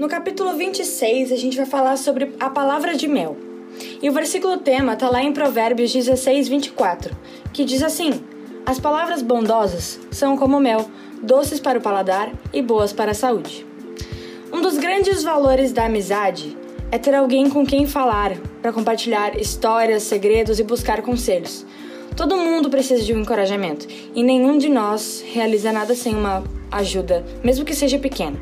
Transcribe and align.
No 0.00 0.08
capítulo 0.08 0.54
26, 0.54 1.30
a 1.30 1.36
gente 1.36 1.58
vai 1.58 1.66
falar 1.66 1.98
sobre 1.98 2.32
a 2.40 2.48
palavra 2.48 2.94
de 2.94 3.06
mel. 3.06 3.36
E 4.00 4.08
o 4.08 4.12
versículo 4.14 4.56
tema 4.56 4.94
está 4.94 5.10
lá 5.10 5.22
em 5.22 5.30
Provérbios 5.30 5.92
16, 5.92 6.48
24, 6.48 7.14
que 7.52 7.66
diz 7.66 7.82
assim: 7.82 8.18
As 8.64 8.80
palavras 8.80 9.20
bondosas 9.20 10.00
são 10.10 10.38
como 10.38 10.58
mel, 10.58 10.90
doces 11.22 11.60
para 11.60 11.78
o 11.78 11.82
paladar 11.82 12.32
e 12.50 12.62
boas 12.62 12.94
para 12.94 13.10
a 13.10 13.14
saúde. 13.14 13.66
Um 14.50 14.62
dos 14.62 14.78
grandes 14.78 15.22
valores 15.22 15.70
da 15.70 15.84
amizade 15.84 16.56
é 16.90 16.96
ter 16.96 17.14
alguém 17.14 17.50
com 17.50 17.66
quem 17.66 17.86
falar, 17.86 18.38
para 18.62 18.72
compartilhar 18.72 19.38
histórias, 19.38 20.04
segredos 20.04 20.58
e 20.58 20.64
buscar 20.64 21.02
conselhos. 21.02 21.66
Todo 22.16 22.38
mundo 22.38 22.70
precisa 22.70 23.04
de 23.04 23.12
um 23.12 23.20
encorajamento 23.20 23.86
e 24.14 24.22
nenhum 24.22 24.56
de 24.56 24.70
nós 24.70 25.22
realiza 25.30 25.70
nada 25.70 25.94
sem 25.94 26.14
uma 26.14 26.42
ajuda, 26.72 27.22
mesmo 27.44 27.66
que 27.66 27.74
seja 27.74 27.98
pequena. 27.98 28.40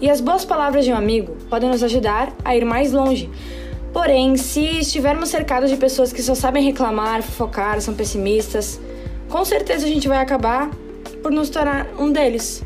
E 0.00 0.10
as 0.10 0.20
boas 0.20 0.44
palavras 0.44 0.84
de 0.84 0.92
um 0.92 0.96
amigo 0.96 1.36
podem 1.48 1.70
nos 1.70 1.82
ajudar 1.82 2.34
a 2.44 2.56
ir 2.56 2.64
mais 2.64 2.92
longe. 2.92 3.30
Porém, 3.92 4.36
se 4.36 4.80
estivermos 4.80 5.28
cercados 5.28 5.70
de 5.70 5.76
pessoas 5.76 6.12
que 6.12 6.22
só 6.22 6.34
sabem 6.34 6.64
reclamar, 6.64 7.22
focar, 7.22 7.80
são 7.80 7.94
pessimistas, 7.94 8.80
com 9.28 9.44
certeza 9.44 9.86
a 9.86 9.88
gente 9.88 10.08
vai 10.08 10.18
acabar 10.18 10.70
por 11.22 11.30
nos 11.30 11.48
tornar 11.48 11.86
um 11.98 12.10
deles, 12.10 12.64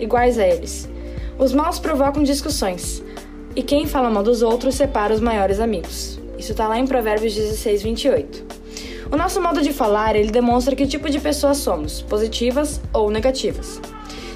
iguais 0.00 0.38
a 0.38 0.46
eles. 0.46 0.88
Os 1.38 1.52
maus 1.52 1.78
provocam 1.78 2.22
discussões, 2.22 3.02
e 3.54 3.62
quem 3.62 3.86
fala 3.86 4.10
mal 4.10 4.22
dos 4.22 4.40
outros 4.40 4.74
separa 4.74 5.12
os 5.12 5.20
maiores 5.20 5.60
amigos. 5.60 6.18
Isso 6.38 6.52
está 6.52 6.66
lá 6.66 6.78
em 6.78 6.86
Provérbios 6.86 7.34
16, 7.34 7.82
28. 7.82 8.31
O 9.12 9.16
nosso 9.16 9.42
modo 9.42 9.60
de 9.60 9.74
falar, 9.74 10.16
ele 10.16 10.30
demonstra 10.30 10.74
que 10.74 10.86
tipo 10.86 11.10
de 11.10 11.20
pessoas 11.20 11.58
somos, 11.58 12.00
positivas 12.00 12.80
ou 12.94 13.10
negativas. 13.10 13.78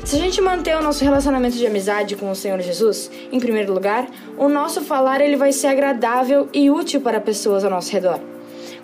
Se 0.05 0.17
a 0.17 0.19
gente 0.19 0.39
manter 0.43 0.77
o 0.77 0.83
nosso 0.83 1.03
relacionamento 1.03 1.57
de 1.57 1.67
amizade 1.67 2.15
com 2.15 2.31
o 2.31 2.37
Senhor 2.37 2.61
Jesus, 2.61 3.11
em 3.33 3.41
primeiro 3.41 3.73
lugar, 3.73 4.07
o 4.37 4.51
nosso 4.51 4.83
falar 4.83 5.23
ele 5.23 5.35
vai 5.35 5.51
ser 5.51 5.69
agradável 5.69 6.51
e 6.53 6.71
útil 6.71 7.01
para 7.01 7.23
pessoas 7.23 7.65
ao 7.65 7.71
nosso 7.71 7.91
redor. 7.91 8.21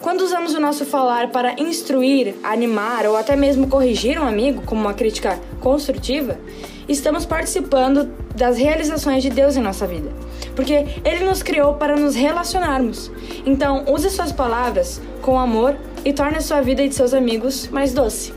Quando 0.01 0.23
usamos 0.23 0.55
o 0.55 0.61
nosso 0.61 0.87
falar 0.87 1.31
para 1.31 1.61
instruir, 1.61 2.35
animar 2.43 3.07
ou 3.07 3.15
até 3.15 3.37
mesmo 3.37 3.69
corrigir 3.69 4.19
um 4.19 4.27
amigo 4.27 4.63
como 4.63 4.81
uma 4.81 4.95
crítica 4.95 5.39
construtiva, 5.61 6.41
estamos 6.89 7.25
participando 7.25 8.11
das 8.35 8.57
realizações 8.57 9.23
de 9.23 9.31
Deus 9.31 9.57
em 9.57 9.61
nossa 9.61 9.87
vida, 9.87 10.11
porque 10.57 10.87
Ele 11.05 11.25
nos 11.25 11.43
criou 11.43 11.75
para 11.75 11.95
nos 11.95 12.17
relacionarmos. 12.17 13.13
Então, 13.47 13.85
use 13.87 14.11
suas 14.11 14.33
palavras 14.33 15.01
com 15.21 15.39
amor 15.39 15.77
e 16.05 16.13
torne 16.13 16.41
sua 16.41 16.61
vida 16.61 16.83
e 16.83 16.89
de 16.89 16.95
seus 16.95 17.15
amigos 17.15 17.69
mais 17.69 17.93
doce. 17.93 18.33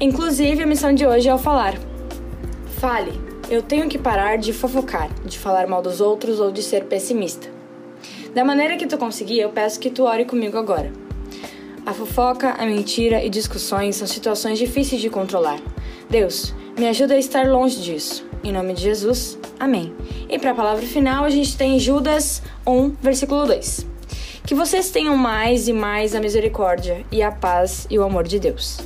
Inclusive, 0.00 0.62
a 0.62 0.66
missão 0.66 0.92
de 0.92 1.06
hoje 1.06 1.28
é 1.28 1.34
o 1.34 1.38
falar. 1.38 1.74
Fale, 2.78 3.12
eu 3.48 3.62
tenho 3.62 3.88
que 3.88 3.98
parar 3.98 4.36
de 4.36 4.52
fofocar, 4.52 5.08
de 5.24 5.38
falar 5.38 5.66
mal 5.66 5.80
dos 5.80 6.00
outros 6.00 6.40
ou 6.40 6.50
de 6.50 6.62
ser 6.62 6.84
pessimista. 6.84 7.48
Da 8.34 8.44
maneira 8.44 8.76
que 8.76 8.86
tu 8.86 8.98
conseguir, 8.98 9.40
eu 9.40 9.50
peço 9.50 9.78
que 9.78 9.90
tu 9.90 10.04
ore 10.04 10.24
comigo 10.24 10.56
agora. 10.56 10.92
A 11.84 11.92
fofoca, 11.92 12.50
a 12.52 12.64
mentira 12.64 13.22
e 13.22 13.28
discussões 13.28 13.96
são 13.96 14.06
situações 14.06 14.58
difíceis 14.58 15.00
de 15.00 15.10
controlar. 15.10 15.60
Deus, 16.08 16.54
me 16.78 16.88
ajuda 16.88 17.14
a 17.14 17.18
estar 17.18 17.46
longe 17.46 17.80
disso. 17.80 18.24
Em 18.42 18.52
nome 18.52 18.72
de 18.74 18.82
Jesus, 18.82 19.38
amém. 19.60 19.92
E 20.28 20.38
para 20.38 20.52
a 20.52 20.54
palavra 20.54 20.86
final, 20.86 21.24
a 21.24 21.30
gente 21.30 21.56
tem 21.56 21.78
Judas 21.78 22.42
1, 22.66 22.96
versículo 23.00 23.46
2. 23.46 23.91
Que 24.44 24.54
vocês 24.54 24.90
tenham 24.90 25.16
mais 25.16 25.68
e 25.68 25.72
mais 25.72 26.14
a 26.14 26.20
misericórdia 26.20 27.04
e 27.12 27.22
a 27.22 27.30
paz 27.30 27.86
e 27.88 27.98
o 27.98 28.02
amor 28.02 28.24
de 28.24 28.40
Deus. 28.40 28.78